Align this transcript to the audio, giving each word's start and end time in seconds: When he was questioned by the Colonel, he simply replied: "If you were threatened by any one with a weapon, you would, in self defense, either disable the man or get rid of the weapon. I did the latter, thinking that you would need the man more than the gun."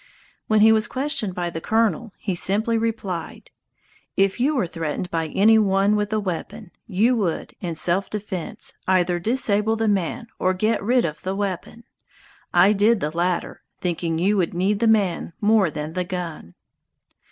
When 0.47 0.61
he 0.61 0.71
was 0.71 0.87
questioned 0.87 1.35
by 1.35 1.51
the 1.51 1.61
Colonel, 1.61 2.11
he 2.17 2.33
simply 2.33 2.75
replied: 2.75 3.51
"If 4.17 4.39
you 4.39 4.55
were 4.55 4.65
threatened 4.65 5.11
by 5.11 5.27
any 5.27 5.59
one 5.59 5.95
with 5.95 6.11
a 6.11 6.19
weapon, 6.19 6.71
you 6.87 7.15
would, 7.17 7.53
in 7.61 7.75
self 7.75 8.09
defense, 8.09 8.73
either 8.87 9.19
disable 9.19 9.75
the 9.75 9.87
man 9.87 10.25
or 10.39 10.55
get 10.55 10.81
rid 10.81 11.05
of 11.05 11.21
the 11.21 11.35
weapon. 11.35 11.83
I 12.51 12.73
did 12.73 12.99
the 12.99 13.15
latter, 13.15 13.61
thinking 13.77 14.15
that 14.15 14.23
you 14.23 14.37
would 14.37 14.55
need 14.55 14.79
the 14.79 14.87
man 14.87 15.33
more 15.39 15.69
than 15.69 15.93
the 15.93 16.03
gun." 16.03 16.55